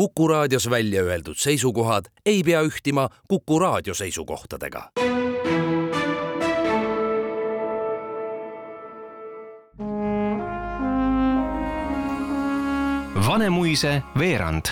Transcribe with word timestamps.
Kuku 0.00 0.28
raadios 0.28 0.70
välja 0.70 1.02
öeldud 1.02 1.34
seisukohad 1.36 2.04
ei 2.26 2.42
pea 2.42 2.62
ühtima 2.62 3.08
Kuku 3.28 3.58
raadio 3.58 3.94
seisukohtadega. 3.94 4.90
Vanemuise 13.26 14.02
veerand. 14.18 14.64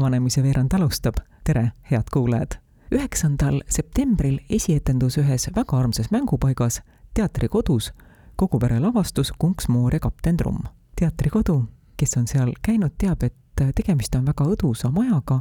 Vanemuise 0.00 0.42
veerand 0.42 0.72
alustab. 0.72 1.14
tere, 1.44 1.72
head 1.90 2.04
kuulajad! 2.12 2.50
üheksandal 2.92 3.60
septembril 3.68 4.38
esietendus 4.50 5.18
ühes 5.18 5.50
väga 5.56 5.78
armsas 5.78 6.10
mängupaigas, 6.10 6.82
teatrikodus, 7.14 7.92
Kogupere 8.36 8.80
lavastus 8.80 9.32
Kunksmoor 9.38 9.94
ja 9.94 10.00
kapten 10.00 10.36
Trumm. 10.36 10.62
teatrikodu, 11.00 11.64
kes 11.96 12.16
on 12.16 12.26
seal 12.26 12.52
käinud, 12.62 12.92
teab, 12.98 13.22
et 13.22 13.45
tegemist 13.74 14.14
on 14.14 14.26
väga 14.26 14.44
õdusa 14.44 14.90
majaga, 14.92 15.40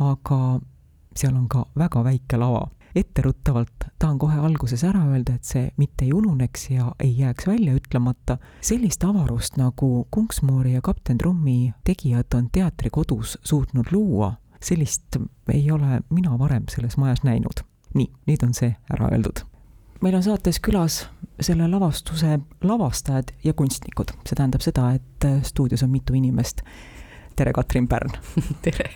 aga 0.00 0.38
seal 1.16 1.34
on 1.36 1.48
ka 1.48 1.66
väga 1.78 2.04
väike 2.04 2.38
lava. 2.38 2.68
etteruttavalt 2.94 3.86
tahan 3.98 4.18
kohe 4.20 4.36
alguses 4.36 4.82
ära 4.84 5.00
öelda, 5.08 5.38
et 5.38 5.48
see 5.48 5.70
mitte 5.80 6.04
ei 6.04 6.10
ununeks 6.12 6.66
ja 6.70 6.90
ei 7.00 7.14
jääks 7.18 7.46
välja 7.48 7.72
ütlemata, 7.72 8.36
sellist 8.60 9.04
avarust 9.04 9.56
nagu 9.56 10.06
Kunksmoori 10.10 10.74
ja 10.74 10.82
kapten 10.84 11.18
Trummi 11.18 11.72
tegijad 11.84 12.36
on 12.36 12.50
teatrikodus 12.52 13.38
suutnud 13.44 13.88
luua, 13.92 14.34
sellist 14.60 15.16
ei 15.48 15.70
ole 15.70 16.02
mina 16.10 16.38
varem 16.38 16.68
selles 16.68 16.96
majas 16.96 17.24
näinud. 17.24 17.64
nii, 17.94 18.12
nüüd 18.26 18.44
on 18.44 18.52
see 18.54 18.76
ära 18.92 19.08
öeldud. 19.08 19.40
meil 20.02 20.14
on 20.14 20.22
saates 20.22 20.60
külas 20.60 21.06
selle 21.40 21.68
lavastuse 21.68 22.40
lavastajad 22.62 23.32
ja 23.44 23.54
kunstnikud, 23.54 24.12
see 24.26 24.36
tähendab 24.36 24.60
seda, 24.60 24.90
et 24.92 25.46
stuudios 25.48 25.82
on 25.82 25.90
mitu 25.90 26.12
inimest 26.14 26.60
tere, 27.36 27.52
Katrin 27.52 27.88
Pärn 27.88 28.10
tere 28.64 28.90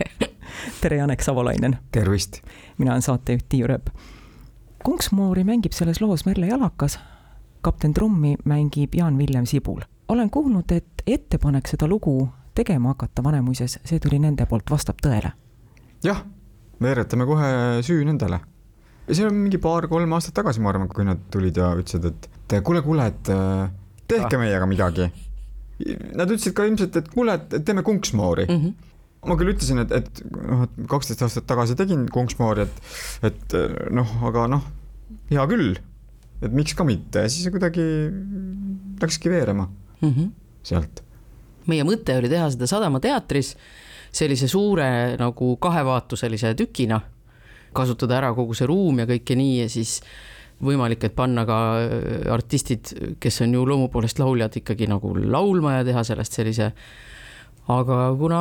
tere, 0.80 0.96
Janek 0.96 1.22
Savolainen! 1.22 1.78
tervist! 1.92 2.40
mina 2.78 2.92
olen 2.92 3.02
saatejuht 3.02 3.48
Tiiu 3.48 3.66
Rööp. 3.66 3.90
Kunksmoori 4.84 5.44
mängib 5.44 5.74
selles 5.74 6.00
loos 6.00 6.26
Merle 6.26 6.46
Jalakas, 6.46 6.98
kapten 7.60 7.94
Trummi 7.94 8.36
mängib 8.44 8.94
Jaan-Villem 8.94 9.46
Sibul. 9.46 9.80
olen 10.08 10.30
kuulnud, 10.30 10.70
et 10.70 11.02
ettepanek 11.06 11.68
seda 11.68 11.88
lugu 11.88 12.28
tegema 12.54 12.88
hakata 12.94 13.24
Vanemuises, 13.24 13.78
see 13.84 14.00
tuli 14.00 14.18
nende 14.18 14.46
poolt, 14.46 14.70
vastab 14.70 15.00
tõele? 15.02 15.32
jah, 16.04 16.24
veeretame 16.82 17.26
kohe 17.26 17.48
süü 17.82 18.04
nendele. 18.04 18.40
see 19.10 19.26
on 19.26 19.34
mingi 19.34 19.58
paar-kolm 19.58 20.12
aastat 20.12 20.34
tagasi, 20.34 20.60
ma 20.60 20.70
arvan, 20.74 20.88
kui 20.88 21.04
nad 21.04 21.28
tulid 21.30 21.56
ja 21.56 21.72
ütlesid, 21.74 22.04
et 22.12 22.60
kuule, 22.62 22.82
kuule, 22.82 23.06
et 23.06 23.32
äh, 23.32 23.70
tehke 24.08 24.36
ah. 24.36 24.40
meiega 24.40 24.66
midagi 24.66 25.10
Nad 26.16 26.30
ütlesid 26.30 26.54
ka 26.56 26.64
ilmselt, 26.64 26.96
et 26.96 27.08
kuule, 27.12 27.34
et 27.36 27.64
teeme 27.64 27.82
kunksmoori 27.86 28.46
mm. 28.48 28.60
-hmm 28.62 28.92
ma 29.26 29.34
küll 29.34 29.50
ütlesin, 29.50 29.80
et, 29.82 29.90
et 29.90 30.20
noh, 30.30 30.64
et 30.66 30.76
kaksteist 30.86 31.24
aastat 31.26 31.46
tagasi 31.50 31.74
tegin 31.78 32.04
kunksmoori, 32.12 32.66
et, 32.66 32.76
et 33.26 33.56
noh, 33.90 34.12
aga 34.28 34.46
noh, 34.52 34.62
hea 35.32 35.46
küll, 35.50 35.74
et 36.44 36.54
miks 36.54 36.76
ka 36.78 36.86
mitte 36.86 37.24
ja 37.24 37.32
siis 37.32 37.50
kuidagi 37.50 37.82
läkski 39.02 39.32
veerema 39.32 39.66
mm 39.66 40.08
-hmm. 40.12 40.30
sealt. 40.62 41.02
meie 41.66 41.84
mõte 41.84 42.18
oli 42.18 42.28
teha 42.28 42.50
seda 42.50 42.66
Sadama 42.66 43.00
teatris 43.00 43.56
sellise 44.12 44.48
suure 44.48 45.16
nagu 45.18 45.56
kahevaatuselise 45.56 46.54
tükina, 46.54 47.00
kasutada 47.72 48.18
ära 48.18 48.34
kogu 48.34 48.54
see 48.54 48.66
ruum 48.66 48.98
ja 48.98 49.06
kõike 49.06 49.36
nii 49.36 49.60
ja 49.60 49.68
siis 49.68 50.00
võimalik, 50.64 51.04
et 51.04 51.14
panna 51.16 51.44
ka 51.48 51.58
äh, 51.82 52.32
artistid, 52.32 52.92
kes 53.20 53.42
on 53.44 53.54
ju 53.56 53.66
loomu 53.68 53.90
poolest 53.92 54.20
lauljad, 54.22 54.56
ikkagi 54.62 54.88
nagu 54.90 55.12
laulma 55.18 55.78
ja 55.78 55.86
teha 55.86 56.04
sellest 56.06 56.38
sellise. 56.38 56.72
aga 57.68 58.14
kuna 58.18 58.40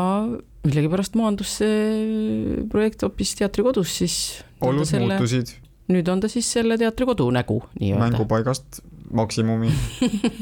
millegipärast 0.65 1.15
maandus 1.17 1.57
see 1.59 2.63
projekt 2.71 3.01
hoopis 3.05 3.35
teatrikodus, 3.41 3.97
siis. 4.01 4.17
olud 4.61 4.87
selle... 4.87 5.15
muutusid. 5.15 5.55
nüüd 5.91 6.09
on 6.09 6.23
ta 6.23 6.31
siis 6.31 6.47
selle 6.51 6.77
teatrikodu 6.81 7.29
nägu 7.33 7.61
nii-öelda. 7.79 8.09
mängupaigast 8.09 8.81
maksimumi 9.13 9.69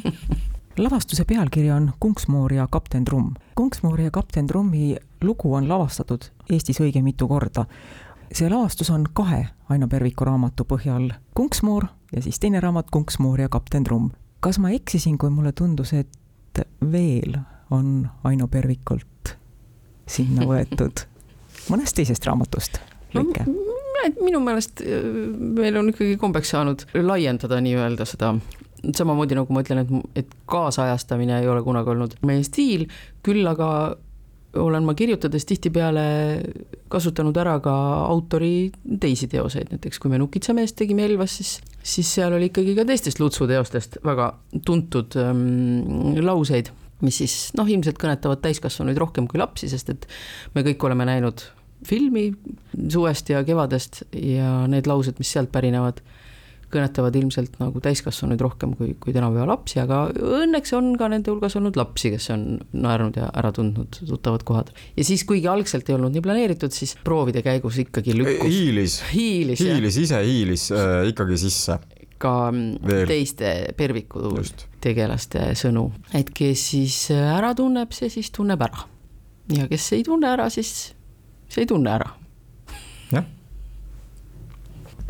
lavastuse 0.84 1.26
pealkiri 1.26 1.72
on 1.72 1.92
Kunksmoor 2.00 2.54
ja 2.54 2.68
kapten 2.72 3.06
Trumm. 3.06 3.34
Kunksmoor 3.56 4.02
ja 4.02 4.12
kapten 4.12 4.48
Trummi 4.48 4.96
lugu 5.22 5.54
on 5.54 5.70
lavastatud 5.70 6.30
Eestis 6.50 6.80
õige 6.82 7.02
mitu 7.02 7.28
korda 7.28 7.66
see 8.34 8.50
lavastus 8.50 8.90
on 8.90 9.06
kahe 9.14 9.46
Aino 9.70 9.88
Perviku 9.88 10.26
raamatu 10.26 10.66
põhjal 10.70 11.12
Kunksmoor 11.38 11.86
ja 12.16 12.22
siis 12.22 12.40
teine 12.40 12.60
raamat 12.60 12.90
Kunksmoor 12.92 13.42
ja 13.42 13.50
kapten 13.50 13.84
Trumm. 13.84 14.10
kas 14.40 14.60
ma 14.60 14.70
eksisin, 14.70 15.18
kui 15.18 15.30
mulle 15.30 15.52
tundus, 15.52 15.94
et 15.94 16.64
veel 16.92 17.38
on 17.72 18.08
Aino 18.24 18.48
Pervikult 18.48 19.36
sinna 20.08 20.48
võetud 20.50 21.06
mõnest 21.70 21.96
teisest 21.98 22.26
raamatust 22.26 22.82
lõike 23.14 23.46
no,? 23.48 23.70
minu 24.20 24.42
meelest 24.44 24.82
äh, 24.84 25.06
meil 25.40 25.78
on 25.80 25.94
ikkagi 25.94 26.18
kombeks 26.20 26.50
saanud 26.56 26.84
laiendada 27.00 27.62
nii-öelda 27.64 28.08
seda 28.10 28.34
samamoodi 28.84 29.38
nagu 29.38 29.54
ma 29.56 29.62
ütlen, 29.64 29.84
et, 29.86 30.24
et 30.24 30.34
kaasajastamine 30.50 31.38
ei 31.40 31.48
ole 31.48 31.62
kunagi 31.64 31.94
olnud 31.94 32.18
meie 32.28 32.44
stiil, 32.44 32.90
küll 33.24 33.48
aga 33.48 33.70
olen 34.60 34.86
ma 34.86 34.94
kirjutades 34.94 35.46
tihtipeale 35.50 36.06
kasutanud 36.92 37.38
ära 37.42 37.56
ka 37.64 37.74
autori 38.06 38.72
teisi 39.02 39.28
teoseid, 39.32 39.72
näiteks 39.74 40.00
kui 40.02 40.12
me 40.14 40.20
Nukitsameest 40.22 40.78
tegime 40.78 41.06
Elvas, 41.08 41.38
siis, 41.40 41.56
siis 41.84 42.12
seal 42.20 42.36
oli 42.38 42.52
ikkagi 42.52 42.76
ka 42.78 42.86
teistest 42.90 43.22
Lutsu 43.22 43.48
teostest 43.50 43.98
väga 44.06 44.30
tuntud 44.66 45.18
ähm, 45.22 46.14
lauseid, 46.22 46.70
mis 47.04 47.20
siis 47.24 47.38
noh, 47.58 47.70
ilmselt 47.70 48.00
kõnetavad 48.02 48.44
täiskasvanuid 48.46 49.02
rohkem 49.02 49.28
kui 49.32 49.42
lapsi, 49.42 49.72
sest 49.72 49.90
et 49.94 50.08
me 50.54 50.66
kõik 50.66 50.86
oleme 50.86 51.08
näinud 51.10 51.46
filmi 51.88 52.30
suvest 52.94 53.34
ja 53.34 53.44
kevadest 53.44 54.04
ja 54.16 54.64
need 54.72 54.88
laused, 54.88 55.18
mis 55.20 55.34
sealt 55.34 55.52
pärinevad 55.52 56.00
kõnetavad 56.74 57.16
ilmselt 57.20 57.60
nagu 57.62 57.82
täiskasvanuid 57.84 58.42
rohkem 58.44 58.74
kui, 58.80 58.94
kui 59.02 59.16
tänapäeva 59.16 59.48
lapsi, 59.54 59.80
aga 59.84 60.06
õnneks 60.14 60.76
on 60.78 60.94
ka 61.00 61.10
nende 61.14 61.32
hulgas 61.32 61.58
olnud 61.60 61.78
lapsi, 61.80 62.14
kes 62.16 62.30
on 62.36 62.46
naernud 62.74 63.18
ja 63.22 63.30
ära 63.34 63.54
tundnud 63.56 64.02
tuttavad 64.02 64.46
kohad. 64.48 64.74
ja 64.98 65.08
siis, 65.08 65.26
kuigi 65.30 65.50
algselt 65.52 65.90
ei 65.90 65.98
olnud 65.98 66.16
nii 66.16 66.26
planeeritud, 66.26 66.74
siis 66.76 66.96
proovide 67.06 67.44
käigus 67.46 67.80
ikkagi 67.86 68.18
lükkus. 68.18 68.50
hiilis, 68.50 69.00
hiilis, 69.14 69.64
hiilis, 69.64 70.00
ise 70.08 70.24
hiilis 70.26 70.70
äh, 70.74 71.04
ikkagi 71.14 71.40
sisse 71.46 71.80
ka 72.24 72.52
mm, 72.52 72.88
Veel. 72.88 73.08
teiste 73.08 73.52
Perviku 73.78 74.32
Just. 74.38 74.68
tegelaste 74.84 75.52
sõnu, 75.60 75.90
et 76.16 76.32
kes 76.36 76.68
siis 76.72 76.98
ära 77.12 77.54
tunneb, 77.58 77.92
see 77.96 78.12
siis 78.14 78.32
tunneb 78.36 78.64
ära. 78.64 78.88
ja 79.52 79.68
kes 79.72 79.92
ei 79.98 80.06
tunne 80.08 80.30
ära, 80.32 80.50
siis 80.54 80.94
see 81.52 81.66
ei 81.66 81.70
tunne 81.70 81.92
ära. 81.92 82.14
jah. 83.12 83.28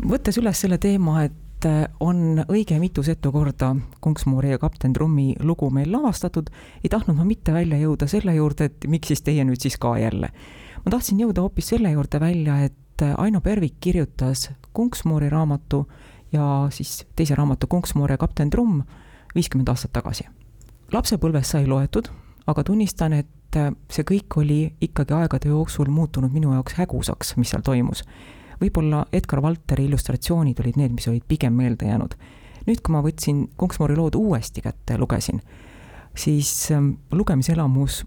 võttes 0.02 0.38
üles 0.42 0.64
selle 0.64 0.80
teema, 0.82 1.24
et 1.28 1.43
et 1.64 1.70
äh, 1.70 1.88
on 2.00 2.44
õige 2.48 2.76
mitu 2.78 3.02
setu 3.02 3.32
korda 3.32 3.74
Kunksmoori 4.00 4.50
ja 4.50 4.58
kapten 4.58 4.92
Trummi 4.92 5.34
lugu 5.40 5.70
meil 5.70 5.92
lavastatud, 5.92 6.50
ei 6.84 6.90
tahtnud 6.92 7.16
ma 7.16 7.24
mitte 7.24 7.52
välja 7.52 7.78
jõuda 7.80 8.08
selle 8.10 8.34
juurde, 8.34 8.68
et 8.68 8.86
miks 8.88 9.08
siis 9.08 9.22
teie 9.24 9.44
nüüd 9.44 9.60
siis 9.60 9.78
ka 9.80 9.96
jälle. 9.98 10.28
ma 10.84 10.90
tahtsin 10.90 11.20
jõuda 11.20 11.40
hoopis 11.40 11.68
selle 11.72 11.90
juurde 11.90 12.20
välja, 12.20 12.58
et 12.64 13.02
äh, 13.02 13.14
Aino 13.16 13.40
Pervik 13.40 13.80
kirjutas 13.80 14.50
Kunksmoori 14.72 15.30
raamatu 15.30 15.86
ja 16.32 16.68
siis 16.70 17.06
teise 17.16 17.34
raamatu 17.34 17.66
Kunksmoor 17.66 18.10
ja 18.10 18.18
kapten 18.18 18.50
Trumm 18.50 18.82
viiskümmend 19.34 19.68
aastat 19.68 19.92
tagasi. 19.92 20.24
lapsepõlves 20.92 21.50
sai 21.50 21.66
loetud, 21.66 22.08
aga 22.46 22.64
tunnistan, 22.64 23.12
et 23.12 23.56
äh, 23.56 23.72
see 23.90 24.04
kõik 24.04 24.36
oli 24.36 24.74
ikkagi 24.80 25.14
aegade 25.14 25.48
jooksul 25.48 25.88
muutunud 25.88 26.32
minu 26.32 26.52
jaoks 26.52 26.74
hägusaks, 26.74 27.36
mis 27.36 27.50
seal 27.50 27.62
toimus 27.62 28.04
võib-olla 28.60 29.04
Edgar 29.12 29.42
Valteri 29.42 29.84
illustratsioonid 29.88 30.60
olid 30.60 30.78
need, 30.80 30.94
mis 30.96 31.08
olid 31.08 31.24
pigem 31.28 31.54
meelde 31.56 31.86
jäänud. 31.86 32.14
nüüd, 32.66 32.80
kui 32.80 32.92
ma 32.92 33.02
võtsin 33.04 33.48
Kunksmoori 33.56 33.96
lood 33.96 34.14
uuesti 34.16 34.62
kätte 34.64 34.94
ja 34.94 34.98
lugesin, 34.98 35.40
siis 36.16 36.70
ähm, 36.72 36.90
lugemiselamus 37.12 38.04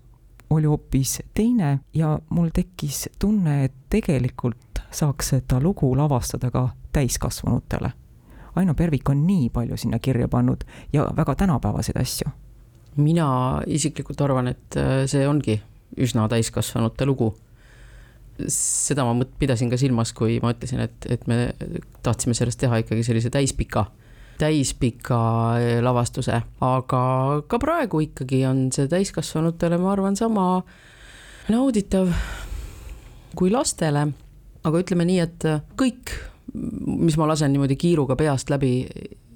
oli 0.50 0.66
hoopis 0.66 1.22
teine 1.34 1.80
ja 1.94 2.20
mul 2.30 2.50
tekkis 2.54 3.10
tunne, 3.20 3.64
et 3.66 3.74
tegelikult 3.90 4.82
saaks 4.92 5.34
seda 5.36 5.60
lugu 5.62 5.92
lavastada 5.98 6.52
ka 6.52 6.70
täiskasvanutele. 6.96 7.92
Aino 8.56 8.74
Pervik 8.74 9.10
on 9.10 9.28
nii 9.28 9.50
palju 9.54 9.78
sinna 9.78 10.00
kirja 10.00 10.28
pannud 10.28 10.64
ja 10.94 11.06
väga 11.16 11.36
tänapäevaseid 11.36 12.02
asju. 12.02 12.30
mina 12.98 13.62
isiklikult 13.68 14.22
arvan, 14.22 14.48
et 14.48 14.78
äh, 14.78 15.06
see 15.06 15.28
ongi 15.28 15.62
üsna 15.98 16.28
täiskasvanute 16.28 17.06
lugu 17.06 17.36
seda 18.52 19.06
ma 19.08 19.26
pidasin 19.40 19.72
ka 19.72 19.80
silmas, 19.80 20.14
kui 20.18 20.38
ma 20.44 20.54
ütlesin, 20.54 20.84
et, 20.86 21.08
et 21.10 21.24
me 21.30 21.52
tahtsime 22.06 22.36
sellest 22.38 22.60
teha 22.62 22.82
ikkagi 22.84 23.06
sellise 23.06 23.32
täispika, 23.34 23.88
täispika 24.38 25.20
eh, 25.62 25.78
lavastuse, 25.84 26.42
aga 26.66 27.02
ka 27.50 27.62
praegu 27.62 28.04
ikkagi 28.06 28.44
on 28.50 28.68
see 28.76 28.90
täiskasvanutele, 28.92 29.80
ma 29.82 29.94
arvan, 29.96 30.20
sama 30.20 30.48
nauditav 31.50 32.12
kui 33.38 33.52
lastele. 33.54 34.08
aga 34.68 34.80
ütleme 34.84 35.06
nii, 35.08 35.20
et 35.24 35.46
kõik, 35.80 36.12
mis 36.52 37.16
ma 37.16 37.28
lasen 37.30 37.54
niimoodi 37.54 37.78
kiiruga 37.80 38.18
peast 38.20 38.50
läbi, 38.52 38.88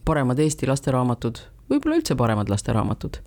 paremad 0.06 0.40
Eesti 0.44 0.68
lasteraamatud, 0.68 1.40
võib-olla 1.72 2.02
üldse 2.02 2.18
paremad 2.20 2.50
lasteraamatud, 2.52 3.22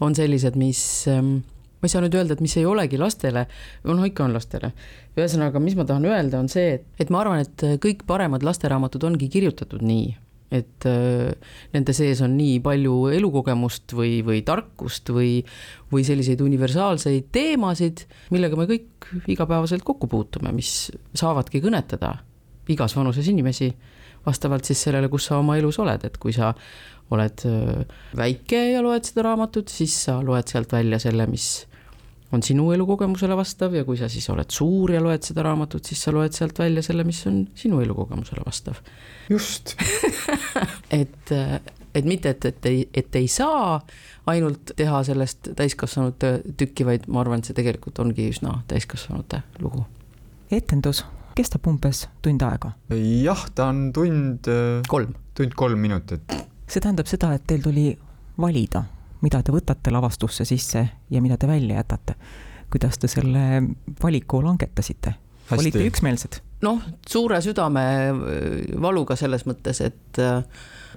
on 0.00 0.16
sellised, 0.16 0.56
mis 0.56 0.80
ehm, 1.12 1.42
ma 1.82 1.88
ei 1.88 1.92
saa 1.92 2.02
nüüd 2.04 2.14
öelda, 2.14 2.36
et 2.36 2.42
mis 2.44 2.54
ei 2.60 2.66
olegi 2.68 2.98
lastele, 3.00 3.48
noh 3.90 4.04
ikka 4.06 4.22
on 4.28 4.36
lastele. 4.36 4.70
ühesõnaga, 5.18 5.58
mis 5.60 5.74
ma 5.74 5.86
tahan 5.88 6.06
öelda, 6.06 6.38
on 6.38 6.50
see, 6.52 6.76
et, 6.78 6.84
et 7.02 7.10
ma 7.10 7.24
arvan, 7.24 7.42
et 7.42 7.64
kõik 7.82 8.04
paremad 8.06 8.46
lasteraamatud 8.46 9.02
ongi 9.08 9.26
kirjutatud 9.32 9.82
nii, 9.82 10.12
et 10.52 10.86
äh, 10.86 11.32
nende 11.74 11.94
sees 11.96 12.20
on 12.22 12.36
nii 12.36 12.60
palju 12.62 12.94
elukogemust 13.16 13.96
või, 13.98 14.20
või 14.26 14.44
tarkust 14.46 15.10
või, 15.10 15.40
või 15.90 16.04
selliseid 16.06 16.44
universaalseid 16.44 17.32
teemasid, 17.34 18.04
millega 18.30 18.58
me 18.60 18.68
kõik 18.70 19.10
igapäevaselt 19.32 19.82
kokku 19.86 20.10
puutume, 20.12 20.52
mis 20.54 20.92
saavadki 21.18 21.64
kõnetada 21.64 22.14
igas 22.70 22.94
vanuses 22.94 23.26
inimesi, 23.26 23.72
vastavalt 24.22 24.68
siis 24.68 24.84
sellele, 24.86 25.10
kus 25.10 25.26
sa 25.30 25.40
oma 25.42 25.58
elus 25.58 25.80
oled, 25.82 26.06
et 26.06 26.18
kui 26.22 26.36
sa 26.36 26.52
oled 27.12 27.44
äh, 27.48 27.98
väike 28.22 28.62
ja 28.70 28.84
loed 28.84 29.08
seda 29.08 29.26
raamatut, 29.26 29.72
siis 29.72 29.96
sa 30.06 30.20
loed 30.22 30.46
sealt 30.52 30.72
välja 30.72 31.00
selle, 31.02 31.26
mis 31.26 31.64
on 32.32 32.42
sinu 32.42 32.70
elukogemusele 32.72 33.36
vastav 33.36 33.74
ja 33.76 33.84
kui 33.84 33.98
sa 34.00 34.08
siis 34.12 34.28
oled 34.32 34.50
suur 34.52 34.94
ja 34.94 35.02
loed 35.04 35.24
seda 35.26 35.44
raamatut, 35.46 35.84
siis 35.84 36.00
sa 36.04 36.14
loed 36.14 36.32
sealt 36.36 36.58
välja 36.58 36.84
selle, 36.84 37.04
mis 37.04 37.20
on 37.28 37.42
sinu 37.58 37.80
elukogemusele 37.84 38.44
vastav. 38.46 38.80
just 39.30 39.74
et, 41.00 41.32
et 41.94 42.04
mitte, 42.04 42.32
et, 42.32 42.44
et 42.44 42.70
ei, 42.70 42.84
et 42.94 43.20
ei 43.20 43.28
saa 43.28 43.80
ainult 44.32 44.74
teha 44.76 45.02
sellest 45.04 45.52
täiskasvanute 45.58 46.38
tükki, 46.56 46.86
vaid 46.88 47.08
ma 47.08 47.20
arvan, 47.24 47.42
et 47.42 47.50
see 47.50 47.58
tegelikult 47.58 48.00
ongi 48.04 48.30
üsna 48.32 48.60
täiskasvanute 48.70 49.42
lugu. 49.60 49.84
etendus 50.50 51.04
kestab 51.36 51.66
umbes 51.68 52.06
tund 52.24 52.42
aega. 52.44 52.72
jah, 53.22 53.44
ta 53.54 53.68
on 53.72 53.90
tund. 53.92 54.48
kolm. 54.88 55.14
tund 55.34 55.54
kolm 55.56 55.84
minutit. 55.84 56.34
see 56.68 56.80
tähendab 56.80 57.10
seda, 57.10 57.34
et 57.36 57.46
teil 57.46 57.62
tuli 57.64 57.90
valida 58.40 58.86
mida 59.22 59.42
te 59.42 59.54
võtate 59.54 59.92
lavastusse 59.94 60.46
sisse 60.48 60.86
ja 61.10 61.22
mida 61.22 61.38
te 61.38 61.50
välja 61.50 61.80
jätate. 61.80 62.16
kuidas 62.72 62.98
te 62.98 63.08
selle 63.08 63.62
valiku 64.02 64.42
langetasite? 64.42 65.14
olite 65.52 65.82
üksmeelsed? 65.86 66.40
noh, 66.62 66.78
suure 67.08 67.40
südamevaluga 67.42 69.16
selles 69.18 69.46
mõttes, 69.48 69.80
et 69.82 70.20
äh, 70.22 70.44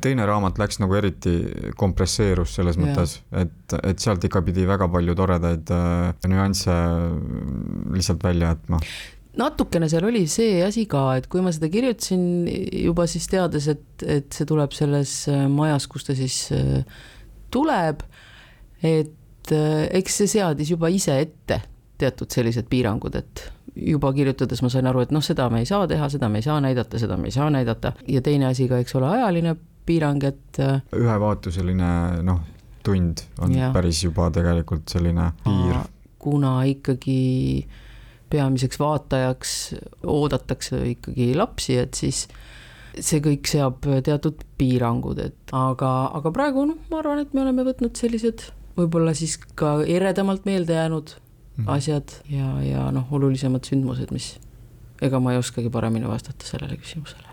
teine 0.02 0.26
raamat 0.28 0.60
läks 0.62 0.80
nagu 0.84 0.96
eriti 0.98 1.36
kompresseerus 1.78 2.54
selles 2.60 2.78
mõttes, 2.78 3.20
et, 3.34 3.76
et 3.82 4.00
sealt 4.00 4.24
ikka 4.28 4.44
pidi 4.46 4.68
väga 4.70 4.88
palju 4.92 5.16
toredaid 5.18 5.74
äh, 5.74 6.30
nüansse 6.30 6.78
lihtsalt 7.96 8.24
välja 8.24 8.54
jätma 8.54 8.82
natukene 9.36 9.90
seal 9.92 10.08
oli 10.08 10.26
see 10.32 10.62
asi 10.64 10.86
ka, 10.90 11.10
et 11.20 11.28
kui 11.32 11.44
ma 11.44 11.52
seda 11.56 11.70
kirjutasin 11.72 12.46
juba 12.86 13.08
siis 13.10 13.28
teades, 13.32 13.68
et, 13.72 13.86
et 14.06 14.30
see 14.32 14.48
tuleb 14.48 14.76
selles 14.76 15.18
äh, 15.32 15.46
majas, 15.52 15.90
kus 15.92 16.08
ta 16.08 16.16
siis 16.18 16.46
äh, 16.56 16.84
tuleb, 17.54 18.04
et 18.84 19.52
äh, 19.52 19.86
eks 20.00 20.22
see 20.22 20.32
seadis 20.38 20.72
juba 20.74 20.90
ise 20.94 21.20
ette 21.22 21.62
teatud 21.98 22.32
sellised 22.32 22.68
piirangud, 22.72 23.16
et 23.16 23.46
juba 23.76 24.12
kirjutades 24.16 24.62
ma 24.64 24.72
sain 24.72 24.88
aru, 24.88 25.04
et 25.06 25.14
noh, 25.16 25.24
seda 25.24 25.48
me 25.52 25.62
ei 25.64 25.70
saa 25.70 25.88
teha, 25.88 26.10
seda 26.12 26.30
me 26.32 26.42
ei 26.42 26.48
saa 26.48 26.60
näidata, 26.64 27.00
seda 27.00 27.18
me 27.20 27.30
ei 27.30 27.36
saa 27.36 27.50
näidata 27.54 27.94
ja 28.08 28.22
teine 28.24 28.50
asi 28.50 28.68
ka, 28.72 28.80
eks 28.84 28.96
ole, 29.00 29.10
ajaline 29.18 29.56
piirang, 29.86 30.24
et. 30.28 30.60
Äh, 30.60 30.82
ühevaatuseline 30.96 31.90
noh, 32.26 32.44
tund 32.86 33.26
on 33.42 33.56
ja. 33.56 33.72
päris 33.74 34.04
juba 34.06 34.30
tegelikult 34.34 34.90
selline 34.92 35.32
piir. 35.44 35.80
kuna 36.22 36.64
ikkagi 36.70 37.66
peamiseks 38.30 38.80
vaatajaks 38.82 39.52
oodatakse 40.10 40.82
ikkagi 40.90 41.32
lapsi, 41.38 41.78
et 41.82 41.98
siis 41.98 42.26
see 42.96 43.20
kõik 43.24 43.50
seab 43.50 43.86
teatud 44.06 44.44
piirangud, 44.58 45.20
et 45.20 45.56
aga, 45.56 45.92
aga 46.16 46.32
praegu 46.34 46.66
noh, 46.70 46.80
ma 46.92 47.02
arvan, 47.02 47.26
et 47.26 47.34
me 47.36 47.44
oleme 47.44 47.66
võtnud 47.68 47.98
sellised 48.00 48.48
võib-olla 48.78 49.14
siis 49.14 49.38
ka 49.56 49.78
eredamalt 49.88 50.46
meelde 50.46 50.74
jäänud 50.74 51.16
mm 51.16 51.64
-hmm. 51.64 51.72
asjad 51.72 52.10
ja, 52.30 52.62
ja 52.64 52.92
noh, 52.92 53.14
olulisemad 53.14 53.64
sündmused, 53.64 54.12
mis, 54.12 54.40
ega 55.02 55.20
ma 55.20 55.32
ei 55.32 55.38
oskagi 55.38 55.70
paremini 55.70 56.08
vastata 56.08 56.46
sellele 56.46 56.78
küsimusele. 56.78 57.28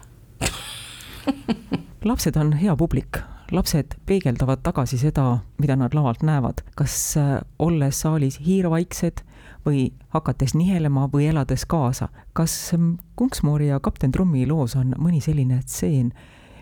Lapsed 2.10 2.36
on 2.36 2.52
hea 2.52 2.76
publik, 2.76 3.18
lapsed 3.50 3.94
peegeldavad 4.06 4.58
tagasi 4.62 4.98
seda, 4.98 5.38
mida 5.58 5.76
nad 5.76 5.94
lavalt 5.94 6.22
näevad, 6.22 6.64
kas 6.74 7.16
äh, 7.16 7.40
olles 7.58 8.00
saalis 8.00 8.40
hiirvaiksed 8.46 9.22
või 9.66 9.92
hakates 10.08 10.54
nihelema 10.54 11.08
või 11.12 11.28
elades 11.30 11.66
kaasa, 11.66 12.08
kas 12.32 12.74
ähm, 12.74 12.94
Kunksmoori 13.16 13.68
ja 13.68 13.80
kapten 13.80 14.12
Trummi 14.12 14.46
loos 14.46 14.76
on 14.76 14.94
mõni 14.98 15.20
selline 15.20 15.60
stseen, 15.60 16.12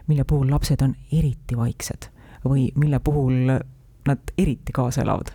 mille 0.07 0.25
puhul 0.25 0.51
lapsed 0.51 0.83
on 0.83 0.95
eriti 1.13 1.57
vaiksed 1.57 2.11
või 2.45 2.69
mille 2.75 3.01
puhul 3.01 3.61
nad 4.09 4.35
eriti 4.39 4.73
kaasa 4.73 5.03
elavad 5.03 5.35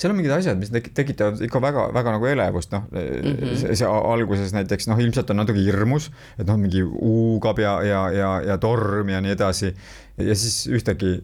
seal 0.00 0.14
on 0.14 0.16
mingid 0.16 0.32
asjad, 0.32 0.56
mis 0.60 0.70
tekitavad 0.72 1.40
ikka 1.44 1.60
väga-väga 1.60 2.14
nagu 2.14 2.28
elevust, 2.30 2.70
noh 2.72 2.86
mm 2.88 3.00
-hmm. 3.00 3.56
see, 3.60 3.74
see 3.82 3.88
alguses 3.88 4.54
näiteks 4.56 4.88
noh, 4.88 5.00
ilmselt 5.00 5.30
on 5.30 5.40
natuke 5.42 5.60
hirmus, 5.60 6.10
et 6.38 6.46
noh, 6.48 6.56
mingi 6.60 6.80
huugab 6.80 7.58
ja, 7.60 7.74
ja, 7.84 8.00
ja, 8.14 8.30
ja 8.46 8.56
torm 8.58 9.08
ja 9.12 9.20
nii 9.20 9.34
edasi. 9.36 9.74
ja 10.16 10.34
siis 10.34 10.66
ühtäkki 10.68 11.20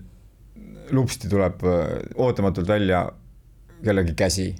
lupsti 0.91 1.29
tuleb 1.29 1.65
äh, 1.65 1.87
ootamatult 2.15 2.69
välja 2.69 3.09
kellegi 3.85 4.15
käsi 4.15 4.55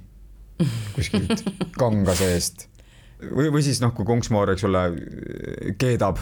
kuskilt 0.95 1.45
kanga 1.81 2.15
seest. 2.15 2.69
või, 3.21 3.51
või 3.53 3.63
siis 3.63 3.81
noh, 3.85 3.93
kui 3.95 4.05
konksmoor, 4.05 4.55
eks 4.55 4.65
ole, 4.65 4.83
keedab, 5.79 6.19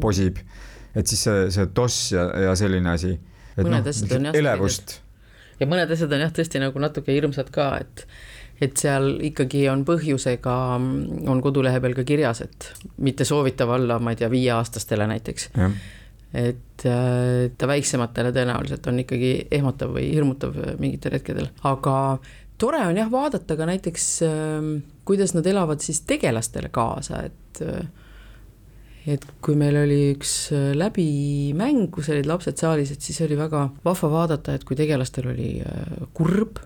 posib, 0.00 0.38
et 0.94 1.06
siis 1.06 1.22
see, 1.22 1.46
see 1.50 1.70
toss 1.74 2.10
ja, 2.12 2.26
ja 2.48 2.56
selline 2.58 2.90
asi. 2.90 3.14
mõned 3.56 3.86
no, 3.86 3.94
asjad 3.94 4.18
on 4.18 4.30
jah. 4.30 4.40
elevust 4.42 4.98
ja 5.60 5.68
mõned 5.68 5.92
asjad 5.92 6.12
on 6.16 6.24
jah, 6.24 6.34
tõesti 6.34 6.62
nagu 6.62 6.82
natuke 6.82 7.14
hirmsad 7.14 7.52
ka, 7.54 7.72
et 7.84 8.06
et 8.60 8.76
seal 8.76 9.14
ikkagi 9.24 9.62
on 9.72 9.86
põhjusega, 9.88 10.54
on 11.32 11.38
kodulehe 11.40 11.80
peal 11.80 11.94
ka 11.96 12.04
kirjas, 12.04 12.42
et 12.44 12.66
mitte 13.00 13.24
soovitav 13.24 13.72
olla, 13.72 13.96
ma 13.96 14.12
ei 14.12 14.20
tea, 14.20 14.28
viieaastastele 14.28 15.06
näiteks. 15.08 15.48
et 16.30 16.84
äh, 16.86 17.48
ta 17.58 17.66
väiksematele 17.66 18.30
tõenäoliselt 18.36 18.84
on 18.86 19.00
ikkagi 19.02 19.32
ehmatav 19.50 19.96
või 19.96 20.12
hirmutav 20.12 20.60
mingitel 20.78 21.16
hetkedel, 21.16 21.48
aga 21.66 21.94
tore 22.60 22.84
on 22.86 23.00
jah 23.00 23.10
vaadata 23.10 23.56
ka 23.56 23.66
näiteks, 23.66 24.06
ähm, 24.28 24.70
kuidas 25.08 25.34
nad 25.34 25.46
elavad 25.46 25.80
siis 25.82 26.04
tegelastele 26.06 26.68
kaasa, 26.68 27.24
et 27.30 27.64
äh, 27.64 27.88
et 29.08 29.24
kui 29.40 29.56
meil 29.58 29.78
oli 29.80 30.00
üks 30.14 30.50
äh, 30.52 30.72
läbimäng, 30.76 31.88
kus 31.94 32.10
olid 32.12 32.28
lapsed 32.28 32.60
saalis, 32.60 32.92
et 32.92 33.04
siis 33.04 33.20
oli 33.24 33.38
väga 33.38 33.68
vahva 33.84 34.10
vaadata, 34.12 34.56
et 34.56 34.66
kui 34.68 34.76
tegelastel 34.76 35.30
oli 35.32 35.54
äh, 35.64 36.02
kurb, 36.16 36.60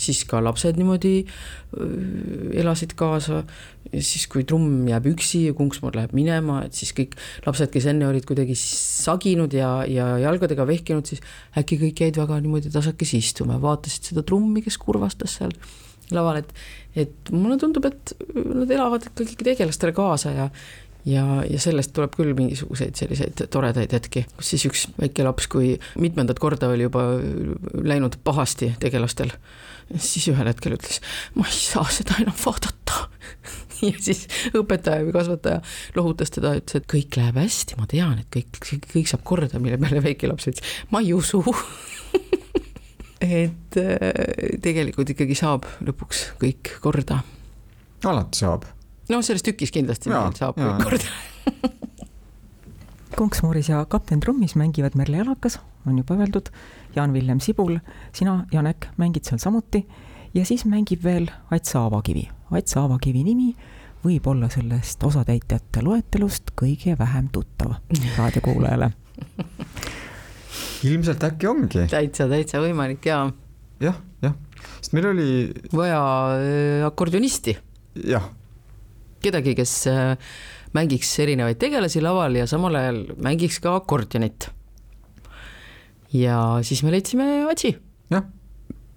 siis 0.00 0.22
ka 0.28 0.38
lapsed 0.44 0.78
niimoodi 0.78 1.14
äh, 1.24 2.60
elasid 2.62 2.94
kaasa, 2.98 3.42
siis 3.90 4.28
kui 4.30 4.46
trumm 4.48 4.86
jääb 4.90 5.08
üksi 5.10 5.44
ja 5.48 5.56
kunksmoor 5.58 5.98
läheb 5.98 6.14
minema, 6.16 6.60
et 6.68 6.78
siis 6.78 6.94
kõik 6.96 7.16
lapsed, 7.46 7.72
kes 7.74 7.88
enne 7.90 8.06
olid 8.08 8.28
kuidagi 8.28 8.54
saginud 8.58 9.54
ja, 9.56 9.80
ja 9.90 10.12
jalgadega 10.22 10.68
vehkinud, 10.70 11.10
siis 11.10 11.24
äkki 11.58 11.80
kõik 11.82 12.04
jäid 12.06 12.20
väga 12.20 12.38
niimoodi 12.44 12.70
tasakesi 12.72 13.18
istuma 13.18 13.58
ja 13.58 13.64
vaatasid 13.64 14.12
seda 14.12 14.24
trummi, 14.26 14.62
kes 14.62 14.78
kurvastas 14.80 15.40
seal 15.40 15.56
laval, 16.14 16.44
et 16.44 16.54
et 16.98 17.28
mulle 17.30 17.54
tundub, 17.60 17.84
et 17.86 18.14
nad 18.34 18.70
elavad 18.70 19.04
ikkagi 19.12 19.46
tegelastele 19.52 19.92
kaasa 19.94 20.32
ja 20.34 20.48
ja, 21.08 21.24
ja 21.48 21.60
sellest 21.62 21.94
tuleb 21.96 22.14
küll 22.16 22.34
mingisuguseid 22.36 22.98
selliseid 22.98 23.44
toredaid 23.52 23.92
hetki, 23.94 24.24
kus 24.36 24.52
siis 24.52 24.66
üks 24.68 24.84
väike 25.00 25.24
laps, 25.26 25.48
kui 25.50 25.74
mitmendat 26.00 26.40
korda 26.42 26.70
oli 26.72 26.86
juba 26.86 27.04
läinud 27.86 28.18
pahasti 28.26 28.72
tegelastel, 28.82 29.32
siis 29.96 30.28
ühel 30.32 30.50
hetkel 30.50 30.76
ütles, 30.76 31.00
ma 31.38 31.48
ei 31.48 31.56
saa 31.56 31.86
seda 31.92 32.20
enam 32.22 32.36
vaadata. 32.44 33.06
Ja 33.80 33.96
siis 33.96 34.26
õpetaja 34.52 35.06
või 35.06 35.14
kasvataja 35.14 35.62
lohutas 35.96 36.28
teda, 36.34 36.50
ütles, 36.58 36.76
et 36.76 36.88
kõik 36.90 37.16
läheb 37.16 37.38
hästi, 37.40 37.78
ma 37.80 37.86
tean, 37.88 38.18
et 38.20 38.26
kõik, 38.28 38.58
kõik 38.90 39.08
saab 39.08 39.22
korda, 39.24 39.56
mille 39.56 39.78
peale 39.80 40.02
väike 40.04 40.28
laps 40.28 40.50
ütles, 40.50 40.74
ma 40.92 41.00
ei 41.00 41.14
usu. 41.16 41.40
Et 43.24 43.78
äh, 43.80 44.04
tegelikult 44.60 45.14
ikkagi 45.14 45.38
saab 45.38 45.64
lõpuks 45.84 46.26
kõik 46.40 46.74
korda. 46.84 47.22
alati 48.04 48.42
saab 48.44 48.68
no 49.10 49.20
selles 49.26 49.44
tükis 49.46 49.72
kindlasti 49.74 50.12
ja, 50.12 50.26
saab 50.36 50.58
kõik 50.58 50.84
korda 50.84 51.08
Konksmooris 53.20 53.68
ja 53.68 53.82
kapten 53.90 54.20
Trummis 54.22 54.54
mängivad 54.56 54.94
Merle 54.96 55.18
Jalakas, 55.18 55.58
on 55.84 55.98
juba 55.98 56.14
öeldud, 56.16 56.46
Jaan-Villem 56.94 57.40
Sibul, 57.42 57.74
sina, 58.16 58.46
Janek, 58.52 58.86
mängid 58.96 59.26
seal 59.28 59.42
samuti 59.42 59.82
ja 60.32 60.44
siis 60.48 60.64
mängib 60.64 61.02
veel 61.04 61.26
Ats 61.52 61.74
Aavakivi. 61.76 62.28
Ats 62.54 62.78
Aavakivi 62.80 63.24
nimi 63.26 63.50
võib 64.04 64.30
olla 64.30 64.48
sellest 64.48 65.04
osatäitjate 65.04 65.82
loetelust 65.84 66.54
kõige 66.56 66.96
vähem 66.98 67.28
tuttav 67.34 67.76
raadiokuulajale 68.18 68.92
ilmselt 70.88 71.24
äkki 71.28 71.48
ongi. 71.50 71.86
täitsa, 71.90 72.24
täitsa 72.30 72.60
võimalik 72.62 73.04
ja. 73.10 73.20
jah, 73.84 74.00
jah, 74.24 74.36
sest 74.78 74.96
meil 74.96 75.10
oli. 75.12 75.30
vaja 75.76 76.00
äh, 76.40 76.86
akordionisti. 76.88 77.58
jah 78.00 78.30
kedagi, 79.24 79.54
kes 79.58 79.74
äh, 79.90 80.14
mängiks 80.76 81.10
erinevaid 81.22 81.58
tegelasi 81.60 82.02
laval 82.04 82.38
ja 82.38 82.46
samal 82.50 82.78
ajal 82.78 83.02
mängiks 83.22 83.60
ka 83.62 83.74
akordionit. 83.80 84.50
ja 86.12 86.38
siis 86.66 86.82
me 86.82 86.94
leidsime 86.94 87.28
Atsi. 87.50 87.74
jah. 88.10 88.26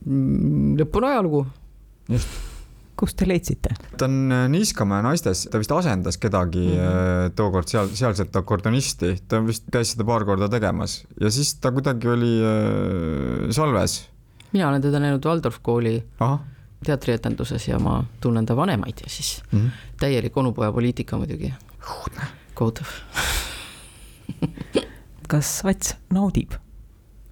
Mm, 0.03 0.73
lõpp 0.79 0.97
on 0.99 1.05
ajalugu, 1.07 1.41
kust 2.99 3.17
te 3.17 3.27
leidsite? 3.29 3.75
ta 3.97 4.09
on 4.09 4.31
äh, 4.35 4.47
Niiskamäe 4.51 5.03
naistes, 5.05 5.45
ta 5.51 5.61
vist 5.61 5.71
asendas 5.71 6.17
kedagi 6.19 6.65
mm 6.73 6.79
-hmm. 6.79 7.35
tookord 7.35 7.67
seal, 7.71 7.93
sealset 7.95 8.35
akordonisti, 8.35 9.15
ta 9.27 9.39
vist 9.45 9.69
käis 9.71 9.93
seda 9.93 10.03
paar 10.05 10.25
korda 10.25 10.49
tegemas 10.49 11.03
ja 11.21 11.31
siis 11.31 11.55
ta 11.55 11.71
kuidagi 11.71 12.07
oli 12.07 12.33
äh, 12.41 13.51
salves. 13.51 14.09
mina 14.53 14.69
olen 14.69 14.81
teda 14.81 14.99
näinud 14.99 15.25
Waldorf 15.25 15.59
kooli 15.61 16.03
ahah 16.19 16.41
teatrietenduses 16.83 17.67
ja 17.67 17.79
ma 17.79 18.03
tunnen 18.21 18.45
ta 18.45 18.55
vanemaid 18.55 19.03
ja 19.03 19.09
siis 19.09 19.43
mm 19.51 19.59
-hmm. 19.59 19.69
täielik 19.99 20.37
onupojapoliitika 20.37 21.17
muidugi. 21.17 21.53
kohutav 22.53 22.87
kas 25.27 25.65
Ats 25.65 25.95
naudib 26.13 26.51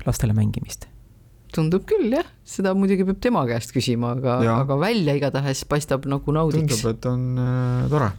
lastele 0.05 0.33
mängimist? 0.33 0.87
tundub 1.55 1.85
küll 1.89 2.13
jah, 2.13 2.27
seda 2.47 2.73
muidugi 2.77 3.05
peab 3.07 3.19
tema 3.23 3.43
käest 3.49 3.73
küsima, 3.75 4.15
aga, 4.15 4.39
aga 4.55 4.77
välja 4.79 5.15
igatahes 5.19 5.65
paistab 5.69 6.07
nagu 6.09 6.35
naudiks. 6.35 6.79
tundub, 6.79 6.95
et 6.95 7.07
on 7.11 7.25
äh, 7.37 7.89
tore. 7.91 8.11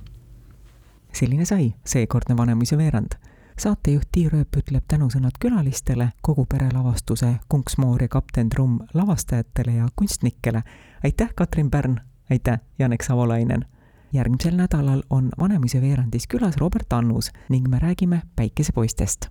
selline 1.17 1.47
sai 1.49 1.73
seekordne 1.85 2.37
Vanemuise 2.37 2.79
veerand. 2.81 3.17
Saatejuht 3.63 4.09
Tiir 4.13 4.35
Ööp 4.35 4.57
ütleb 4.59 4.85
tänusõnad 4.91 5.37
külalistele, 5.41 6.09
kogu 6.23 6.47
pere 6.51 6.67
lavastuse 6.73 7.37
Kunksmoor 7.49 8.03
ja 8.03 8.09
kapten 8.09 8.49
Trumm 8.51 8.81
lavastajatele 8.95 9.73
ja 9.73 9.89
kunstnikele. 9.97 10.63
aitäh, 11.05 11.29
Katrin 11.35 11.71
Pärn, 11.71 12.01
aitäh, 12.31 12.61
Janek 12.79 13.03
Savolainen 13.03 13.65
järgmisel 14.13 14.57
nädalal 14.57 15.03
on 15.11 15.31
Vanemuise 15.41 15.81
veerandis 15.81 16.27
külas 16.29 16.57
Robert 16.57 16.93
Annus 16.93 17.33
ning 17.49 17.69
me 17.69 17.79
räägime 17.79 18.23
päikesepoistest. 18.37 19.27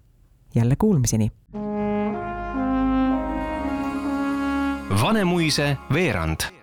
jälle 0.56 0.76
kuulmiseni 0.76 1.32
Vanemuise 5.02 5.78
veerand 5.94 6.61